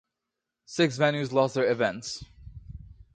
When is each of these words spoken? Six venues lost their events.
Six 0.65 0.97
venues 0.97 1.31
lost 1.31 1.53
their 1.53 1.69
events. 1.69 2.25